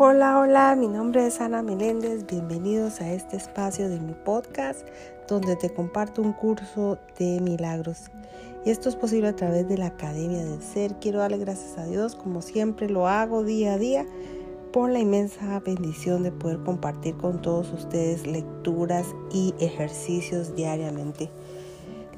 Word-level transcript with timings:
Hola, 0.00 0.38
hola, 0.38 0.76
mi 0.76 0.86
nombre 0.86 1.26
es 1.26 1.40
Ana 1.40 1.60
Meléndez, 1.60 2.24
bienvenidos 2.24 3.00
a 3.00 3.12
este 3.12 3.36
espacio 3.36 3.88
de 3.88 3.98
mi 3.98 4.12
podcast 4.12 4.86
donde 5.26 5.56
te 5.56 5.74
comparto 5.74 6.22
un 6.22 6.34
curso 6.34 7.00
de 7.18 7.40
milagros. 7.40 8.04
Y 8.64 8.70
esto 8.70 8.88
es 8.88 8.94
posible 8.94 9.26
a 9.26 9.34
través 9.34 9.68
de 9.68 9.76
la 9.76 9.86
Academia 9.86 10.44
del 10.44 10.62
Ser. 10.62 10.94
Quiero 11.00 11.18
darle 11.18 11.38
gracias 11.38 11.76
a 11.78 11.86
Dios, 11.86 12.14
como 12.14 12.42
siempre 12.42 12.88
lo 12.88 13.08
hago 13.08 13.42
día 13.42 13.72
a 13.72 13.78
día, 13.78 14.06
por 14.72 14.88
la 14.88 15.00
inmensa 15.00 15.58
bendición 15.58 16.22
de 16.22 16.30
poder 16.30 16.60
compartir 16.60 17.16
con 17.16 17.42
todos 17.42 17.72
ustedes 17.72 18.24
lecturas 18.24 19.04
y 19.32 19.52
ejercicios 19.58 20.54
diariamente 20.54 21.28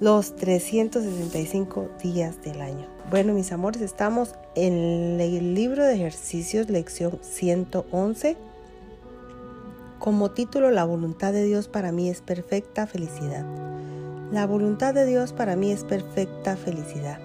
los 0.00 0.34
365 0.36 1.90
días 2.02 2.42
del 2.42 2.62
año. 2.62 2.86
Bueno, 3.10 3.34
mis 3.34 3.52
amores, 3.52 3.82
estamos 3.82 4.34
en 4.54 5.20
el 5.20 5.54
libro 5.54 5.84
de 5.84 5.94
ejercicios, 5.94 6.70
lección 6.70 7.18
111. 7.20 8.36
Como 9.98 10.30
título, 10.30 10.70
La 10.70 10.84
voluntad 10.84 11.34
de 11.34 11.44
Dios 11.44 11.68
para 11.68 11.92
mí 11.92 12.08
es 12.08 12.22
perfecta 12.22 12.86
felicidad. 12.86 13.44
La 14.32 14.46
voluntad 14.46 14.94
de 14.94 15.04
Dios 15.04 15.34
para 15.34 15.54
mí 15.54 15.70
es 15.70 15.84
perfecta 15.84 16.56
felicidad. 16.56 17.18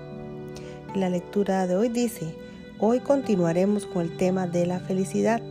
La 0.96 1.10
lectura 1.10 1.68
de 1.68 1.78
hoy 1.78 1.88
dice, 1.88 2.36
hoy 2.80 3.00
continuaremos 3.00 3.86
con 3.86 4.02
el 4.02 4.18
tema 4.18 4.48
de 4.48 4.66
la 4.66 4.82
felicidad. 4.82 5.42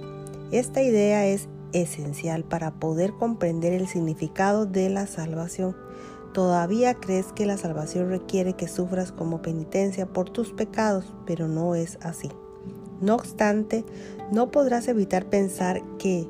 Esta 0.51 0.83
idea 0.83 1.27
es 1.27 1.49
esencial 1.73 2.45
para 2.45 2.73
poder 2.73 3.13
comprender 3.13 3.73
el 3.73 3.89
significado 3.89 4.67
de 4.67 4.91
la 4.91 5.07
salvación. 5.07 5.75
Todavía 6.35 6.95
crees 6.95 7.33
que 7.33 7.47
la 7.47 7.57
salvación 7.57 8.09
requiere 8.09 8.55
que 8.55 8.67
sufras 8.67 9.13
como 9.13 9.41
penitencia 9.41 10.05
por 10.05 10.31
tus 10.31 10.53
pecados, 10.53 11.15
pero 11.27 11.47
no 11.47 11.77
es 11.77 11.97
así. 12.03 12.29
No 13.01 13.15
obstante, 13.15 13.85
no 14.33 14.51
podrás 14.51 14.89
evitar 14.89 15.27
pensar 15.27 15.81
que 15.97 16.29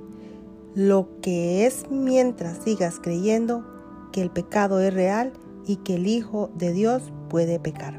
lo 0.75 1.09
que 1.23 1.65
es 1.65 1.87
mientras 1.91 2.59
sigas 2.59 3.01
creyendo 3.01 3.65
que 4.12 4.20
el 4.20 4.31
pecado 4.31 4.78
es 4.78 4.93
real 4.93 5.33
y 5.67 5.77
que 5.77 5.95
el 5.95 6.06
Hijo 6.06 6.50
de 6.55 6.73
Dios 6.73 7.11
puede 7.31 7.59
pecar. 7.59 7.98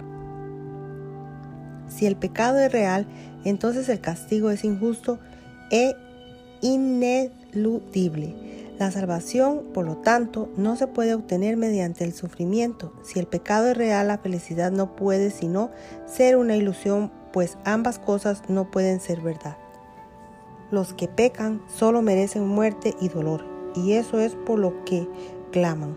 Si 1.88 2.06
el 2.06 2.18
pecado 2.18 2.60
es 2.60 2.72
real, 2.72 3.08
entonces 3.46 3.90
el 3.90 4.00
castigo 4.00 4.52
es 4.52 4.64
injusto 4.64 5.18
e 5.72 5.96
ineludible. 6.62 8.45
La 8.78 8.92
salvación, 8.92 9.64
por 9.74 9.86
lo 9.86 9.98
tanto, 9.98 10.50
no 10.58 10.76
se 10.76 10.88
puede 10.88 11.14
obtener 11.14 11.56
mediante 11.56 12.04
el 12.04 12.14
sufrimiento. 12.14 12.92
Si 13.04 13.20
el 13.20 13.26
pecado 13.26 13.68
es 13.70 13.78
real, 13.78 14.10
la 14.10 14.18
felicidad 14.18 14.72
no 14.72 14.98
puede 14.98 15.30
sino 15.30 15.72
ser 16.06 16.36
una 16.36 16.58
ilusión, 16.58 17.10
pues 17.32 17.58
ambas 17.64 18.00
cosas 18.00 18.44
no 18.50 18.70
pueden 18.72 19.00
ser 19.00 19.22
verdad. 19.22 19.58
Los 20.72 20.94
que 20.94 21.08
pecan 21.08 21.62
solo 21.68 22.02
merecen 22.02 22.48
muerte 22.48 22.96
y 23.00 23.08
dolor, 23.08 23.46
y 23.76 23.94
eso 23.94 24.20
es 24.20 24.36
por 24.36 24.60
lo 24.60 24.84
que 24.84 25.08
claman, 25.52 25.96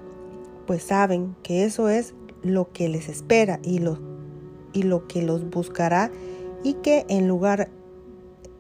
pues 0.67 0.85
saben 0.85 1.35
que 1.43 1.65
eso 1.65 1.89
es 1.89 2.15
lo 2.43 2.71
que 2.73 2.89
les 2.89 3.09
espera 3.09 3.59
y 3.65 3.81
lo, 3.81 3.99
y 4.73 4.85
lo 4.85 5.09
que 5.09 5.23
los 5.23 5.51
buscará 5.51 6.13
y 6.63 6.75
que 6.75 7.07
en 7.09 7.27
lugar 7.27 7.71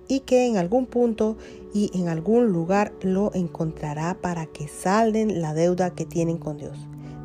y 0.08 0.20
que 0.20 0.46
en 0.46 0.56
algún 0.56 0.86
punto 0.86 1.36
y 1.72 1.90
en 1.94 2.08
algún 2.08 2.48
lugar 2.48 2.92
lo 3.02 3.32
encontrará 3.34 4.14
para 4.20 4.46
que 4.46 4.66
salden 4.66 5.40
la 5.40 5.54
deuda 5.54 5.94
que 5.94 6.06
tienen 6.06 6.38
con 6.38 6.56
Dios. 6.56 6.78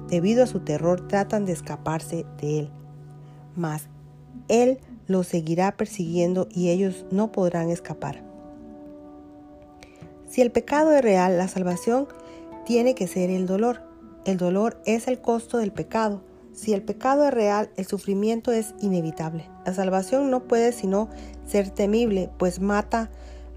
Debido 0.09 0.43
a 0.43 0.47
su 0.47 0.59
terror 0.59 1.07
tratan 1.07 1.45
de 1.45 1.53
escaparse 1.53 2.25
de 2.41 2.59
Él, 2.59 2.69
mas 3.55 3.87
Él 4.49 4.79
los 5.07 5.27
seguirá 5.27 5.75
persiguiendo 5.75 6.47
y 6.51 6.69
ellos 6.69 7.05
no 7.09 7.31
podrán 7.31 7.69
escapar. 7.69 8.23
Si 10.27 10.41
el 10.41 10.51
pecado 10.51 10.91
es 10.91 11.01
real, 11.01 11.37
la 11.37 11.47
salvación 11.47 12.07
tiene 12.65 12.95
que 12.95 13.07
ser 13.07 13.29
el 13.29 13.45
dolor. 13.45 13.81
El 14.25 14.37
dolor 14.37 14.81
es 14.85 15.07
el 15.07 15.19
costo 15.19 15.57
del 15.57 15.71
pecado. 15.71 16.21
Si 16.53 16.73
el 16.73 16.83
pecado 16.83 17.25
es 17.25 17.33
real, 17.33 17.69
el 17.77 17.85
sufrimiento 17.85 18.51
es 18.51 18.75
inevitable. 18.79 19.49
La 19.65 19.73
salvación 19.73 20.29
no 20.29 20.43
puede 20.43 20.71
sino 20.71 21.09
ser 21.45 21.69
temible, 21.69 22.29
pues 22.37 22.59
mata 22.59 23.09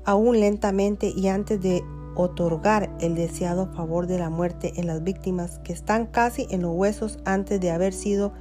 aún 0.05 0.41
lentamente 0.41 1.13
y 1.15 1.29
antes 1.29 1.61
de 1.61 1.83
otorgar 2.15 2.91
el 3.01 3.15
deseado 3.15 3.67
favor 3.67 4.07
de 4.07 4.19
la 4.19 4.31
muerte 4.31 4.73
en 4.77 4.87
las 4.87 5.05
víctimas 5.05 5.59
que 5.59 5.75
están 5.75 6.07
casi 6.07 6.47
en 6.51 6.63
los 6.63 6.75
huesos 6.75 7.19
antes 7.27 7.61
de 7.61 7.71
haber 7.71 7.93
sido 7.93 8.33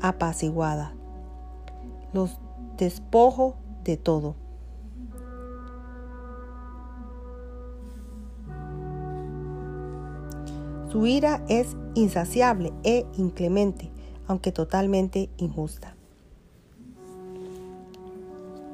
apaciguada. 0.00 0.94
Los 2.12 2.40
despojo 2.78 3.56
de 3.84 3.98
todo. 3.98 4.36
Su 10.90 11.06
ira 11.06 11.44
es 11.48 11.76
insaciable 11.94 12.72
e 12.82 13.06
inclemente, 13.16 13.92
aunque 14.26 14.50
totalmente 14.50 15.30
injusta. 15.36 15.94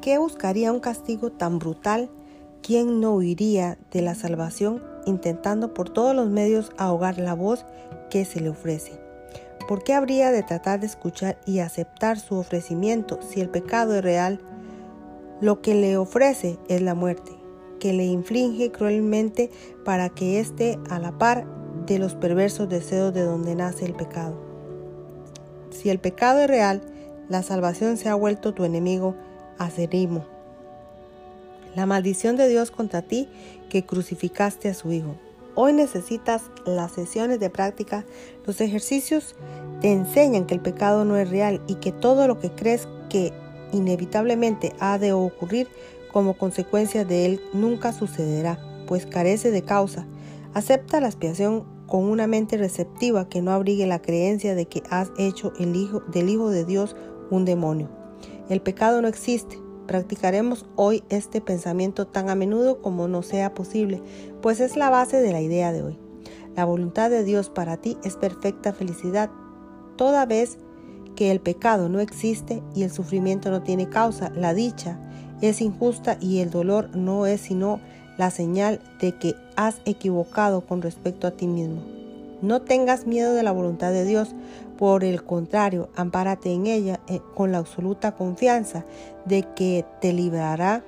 ¿Qué 0.00 0.16
buscaría 0.16 0.72
un 0.72 0.80
castigo 0.80 1.30
tan 1.30 1.58
brutal? 1.58 2.10
¿Quién 2.62 3.00
no 3.00 3.16
huiría 3.16 3.76
de 3.92 4.00
la 4.00 4.14
salvación 4.14 4.82
intentando 5.04 5.74
por 5.74 5.90
todos 5.90 6.16
los 6.16 6.30
medios 6.30 6.72
ahogar 6.78 7.18
la 7.18 7.34
voz 7.34 7.66
que 8.08 8.24
se 8.24 8.40
le 8.40 8.48
ofrece? 8.48 8.98
¿Por 9.68 9.84
qué 9.84 9.92
habría 9.92 10.30
de 10.30 10.42
tratar 10.42 10.80
de 10.80 10.86
escuchar 10.86 11.38
y 11.44 11.58
aceptar 11.58 12.18
su 12.18 12.36
ofrecimiento 12.36 13.18
si 13.20 13.42
el 13.42 13.50
pecado 13.50 13.94
es 13.94 14.02
real? 14.02 14.40
Lo 15.42 15.60
que 15.60 15.74
le 15.74 15.98
ofrece 15.98 16.58
es 16.68 16.80
la 16.80 16.94
muerte, 16.94 17.32
que 17.78 17.92
le 17.92 18.06
inflige 18.06 18.72
cruelmente 18.72 19.50
para 19.84 20.08
que 20.08 20.40
esté 20.40 20.78
a 20.88 20.98
la 20.98 21.18
par 21.18 21.55
de 21.86 21.98
los 21.98 22.14
perversos 22.14 22.68
deseos 22.68 23.14
de 23.14 23.22
donde 23.22 23.54
nace 23.54 23.84
el 23.84 23.94
pecado. 23.94 24.34
Si 25.70 25.90
el 25.90 25.98
pecado 25.98 26.40
es 26.40 26.48
real, 26.48 26.82
la 27.28 27.42
salvación 27.42 27.96
se 27.96 28.08
ha 28.08 28.14
vuelto 28.14 28.54
tu 28.54 28.64
enemigo 28.64 29.14
acerimo. 29.58 30.24
La 31.74 31.86
maldición 31.86 32.36
de 32.36 32.48
Dios 32.48 32.70
contra 32.70 33.02
ti 33.02 33.28
que 33.68 33.84
crucificaste 33.84 34.68
a 34.68 34.74
su 34.74 34.92
Hijo. 34.92 35.16
Hoy 35.54 35.72
necesitas 35.72 36.42
las 36.64 36.92
sesiones 36.92 37.40
de 37.40 37.50
práctica. 37.50 38.04
Los 38.46 38.60
ejercicios 38.60 39.34
te 39.80 39.92
enseñan 39.92 40.46
que 40.46 40.54
el 40.54 40.60
pecado 40.60 41.04
no 41.04 41.16
es 41.16 41.30
real 41.30 41.62
y 41.66 41.76
que 41.76 41.92
todo 41.92 42.28
lo 42.28 42.38
que 42.38 42.50
crees 42.50 42.88
que 43.08 43.32
inevitablemente 43.72 44.74
ha 44.80 44.98
de 44.98 45.12
ocurrir 45.12 45.68
como 46.12 46.34
consecuencia 46.38 47.04
de 47.04 47.26
él 47.26 47.40
nunca 47.52 47.92
sucederá, 47.92 48.58
pues 48.86 49.06
carece 49.06 49.50
de 49.50 49.62
causa. 49.62 50.06
Acepta 50.54 51.00
la 51.00 51.08
expiación 51.08 51.75
con 51.86 52.04
una 52.04 52.26
mente 52.26 52.56
receptiva 52.56 53.28
que 53.28 53.42
no 53.42 53.52
abrigue 53.52 53.86
la 53.86 54.02
creencia 54.02 54.54
de 54.54 54.66
que 54.66 54.82
has 54.90 55.10
hecho 55.18 55.52
el 55.58 55.76
hijo, 55.76 56.00
del 56.12 56.28
Hijo 56.28 56.50
de 56.50 56.64
Dios 56.64 56.96
un 57.30 57.44
demonio. 57.44 57.88
El 58.48 58.60
pecado 58.60 59.02
no 59.02 59.08
existe. 59.08 59.58
Practicaremos 59.86 60.66
hoy 60.74 61.04
este 61.10 61.40
pensamiento 61.40 62.08
tan 62.08 62.28
a 62.28 62.34
menudo 62.34 62.82
como 62.82 63.06
no 63.06 63.22
sea 63.22 63.54
posible, 63.54 64.02
pues 64.42 64.58
es 64.58 64.76
la 64.76 64.90
base 64.90 65.20
de 65.20 65.32
la 65.32 65.40
idea 65.40 65.72
de 65.72 65.82
hoy. 65.82 65.98
La 66.56 66.64
voluntad 66.64 67.08
de 67.08 67.22
Dios 67.22 67.50
para 67.50 67.76
ti 67.76 67.96
es 68.02 68.16
perfecta 68.16 68.72
felicidad, 68.72 69.30
toda 69.96 70.26
vez 70.26 70.58
que 71.14 71.30
el 71.30 71.40
pecado 71.40 71.88
no 71.88 72.00
existe 72.00 72.62
y 72.74 72.82
el 72.82 72.90
sufrimiento 72.90 73.50
no 73.50 73.62
tiene 73.62 73.88
causa, 73.88 74.30
la 74.30 74.54
dicha 74.54 74.98
es 75.40 75.60
injusta 75.60 76.16
y 76.20 76.38
el 76.38 76.50
dolor 76.50 76.96
no 76.96 77.26
es 77.26 77.42
sino 77.42 77.80
la 78.18 78.30
señal 78.30 78.80
de 79.00 79.12
que 79.12 79.34
has 79.56 79.76
equivocado 79.84 80.62
con 80.62 80.82
respecto 80.82 81.26
a 81.26 81.32
ti 81.32 81.46
mismo. 81.46 81.82
No 82.42 82.62
tengas 82.62 83.06
miedo 83.06 83.34
de 83.34 83.42
la 83.42 83.52
voluntad 83.52 83.92
de 83.92 84.04
Dios, 84.04 84.34
por 84.78 85.04
el 85.04 85.24
contrario, 85.24 85.88
ampárate 85.96 86.52
en 86.52 86.66
ella 86.66 87.00
eh, 87.08 87.20
con 87.34 87.50
la 87.50 87.58
absoluta 87.58 88.12
confianza 88.12 88.84
de 89.24 89.42
que 89.54 89.86
te 90.00 90.12
librará 90.12 90.82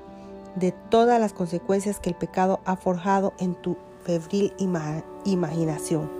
de 0.57 0.73
todas 0.91 1.19
las 1.21 1.33
consecuencias 1.33 2.01
que 2.01 2.11
el 2.11 2.17
pecado 2.17 2.61
ha 2.65 2.77
forjado 2.77 3.33
en 3.39 3.55
tu 3.55 3.77
febril 4.05 4.53
imaginación. 5.25 6.11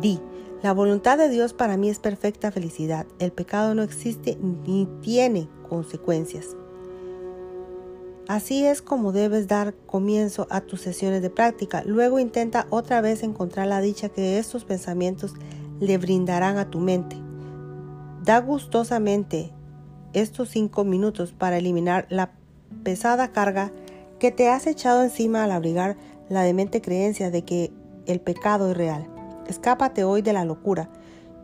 Di, 0.00 0.20
la 0.62 0.72
voluntad 0.72 1.18
de 1.18 1.28
Dios 1.28 1.52
para 1.52 1.76
mí 1.76 1.88
es 1.88 2.00
perfecta 2.00 2.50
felicidad. 2.50 3.06
El 3.20 3.30
pecado 3.30 3.74
no 3.74 3.82
existe 3.82 4.36
ni 4.40 4.86
tiene 5.02 5.48
consecuencias. 5.68 6.56
Así 8.28 8.66
es 8.66 8.82
como 8.82 9.12
debes 9.12 9.48
dar 9.48 9.72
comienzo 9.86 10.46
a 10.50 10.60
tus 10.60 10.82
sesiones 10.82 11.22
de 11.22 11.30
práctica. 11.30 11.82
Luego 11.86 12.18
intenta 12.18 12.66
otra 12.68 13.00
vez 13.00 13.22
encontrar 13.22 13.66
la 13.66 13.80
dicha 13.80 14.10
que 14.10 14.38
estos 14.38 14.66
pensamientos 14.66 15.32
le 15.80 15.96
brindarán 15.96 16.58
a 16.58 16.68
tu 16.68 16.78
mente. 16.78 17.16
Da 18.22 18.40
gustosamente 18.40 19.50
estos 20.12 20.50
cinco 20.50 20.84
minutos 20.84 21.32
para 21.32 21.56
eliminar 21.56 22.06
la 22.10 22.32
pesada 22.82 23.32
carga 23.32 23.72
que 24.18 24.30
te 24.30 24.50
has 24.50 24.66
echado 24.66 25.02
encima 25.02 25.44
al 25.44 25.52
abrigar 25.52 25.96
la 26.28 26.42
demente 26.42 26.82
creencia 26.82 27.30
de 27.30 27.46
que 27.46 27.72
el 28.04 28.20
pecado 28.20 28.70
es 28.70 28.76
real. 28.76 29.06
Escápate 29.46 30.04
hoy 30.04 30.20
de 30.20 30.34
la 30.34 30.44
locura. 30.44 30.90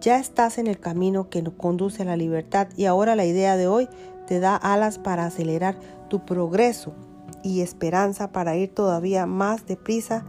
Ya 0.02 0.18
estás 0.18 0.58
en 0.58 0.66
el 0.66 0.78
camino 0.78 1.30
que 1.30 1.42
conduce 1.56 2.02
a 2.02 2.04
la 2.04 2.16
libertad 2.18 2.68
y 2.76 2.84
ahora 2.84 3.16
la 3.16 3.24
idea 3.24 3.56
de 3.56 3.68
hoy 3.68 3.88
te 4.26 4.40
da 4.40 4.56
alas 4.56 4.98
para 4.98 5.26
acelerar 5.26 5.76
tu 6.08 6.24
progreso 6.24 6.94
y 7.42 7.60
esperanza 7.60 8.32
para 8.32 8.56
ir 8.56 8.74
todavía 8.74 9.26
más 9.26 9.66
deprisa 9.66 10.24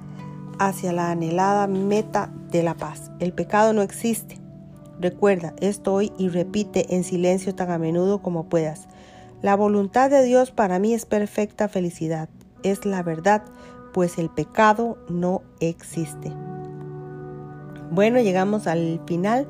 hacia 0.60 0.94
la 0.94 1.12
anhelada 1.12 1.68
meta 1.68 2.32
de 2.52 2.64
la 2.64 2.76
paz. 2.76 3.12
El 3.20 3.34
pecado 3.34 3.74
no 3.74 3.82
existe. 3.82 4.40
Recuerda 5.00 5.54
esto 5.60 5.94
hoy 5.94 6.12
y 6.18 6.30
repite 6.30 6.96
en 6.96 7.04
silencio 7.04 7.54
tan 7.56 7.72
a 7.72 7.78
menudo 7.78 8.22
como 8.22 8.46
puedas. 8.46 8.88
La 9.42 9.56
voluntad 9.56 10.10
de 10.10 10.24
Dios 10.24 10.52
para 10.52 10.80
mí 10.80 10.94
es 10.94 11.06
perfecta 11.06 11.68
felicidad. 11.68 12.30
Es 12.64 12.86
la 12.86 13.04
verdad, 13.04 13.44
pues 13.94 14.18
el 14.18 14.30
pecado 14.30 14.98
no 15.10 15.42
existe. 15.60 16.32
Bueno, 17.92 18.20
llegamos 18.20 18.68
al 18.68 19.02
final 19.06 19.48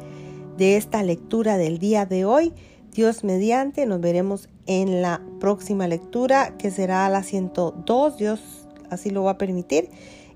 de 0.57 0.77
esta 0.77 1.03
lectura 1.03 1.57
del 1.57 1.79
día 1.79 2.05
de 2.05 2.25
hoy. 2.25 2.53
Dios 2.95 3.25
mediante, 3.25 3.85
nos 3.85 3.99
veremos 3.99 4.47
en 4.67 5.01
la 5.01 5.21
próxima 5.41 5.85
lectura 5.85 6.55
que 6.57 6.71
será 6.71 7.07
la 7.09 7.23
102. 7.23 8.17
Dios 8.17 8.67
así 8.89 9.09
lo 9.09 9.23
va 9.23 9.31
a 9.31 9.37
permitir. 9.37 9.89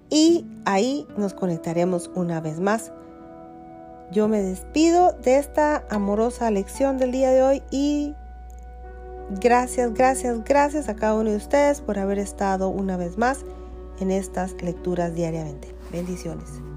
Y 0.09 0.45
ahí 0.65 1.07
nos 1.17 1.33
conectaremos 1.33 2.11
una 2.15 2.41
vez 2.41 2.59
más. 2.59 2.91
Yo 4.11 4.27
me 4.27 4.41
despido 4.41 5.13
de 5.13 5.37
esta 5.37 5.85
amorosa 5.89 6.51
lección 6.51 6.97
del 6.97 7.11
día 7.11 7.31
de 7.31 7.43
hoy 7.43 7.63
y 7.71 8.13
gracias, 9.39 9.93
gracias, 9.93 10.43
gracias 10.43 10.89
a 10.89 10.95
cada 10.95 11.13
uno 11.13 11.29
de 11.29 11.37
ustedes 11.37 11.79
por 11.79 11.97
haber 11.97 12.19
estado 12.19 12.69
una 12.69 12.97
vez 12.97 13.17
más 13.17 13.45
en 13.99 14.11
estas 14.11 14.61
lecturas 14.61 15.13
diariamente. 15.13 15.73
Bendiciones. 15.91 16.68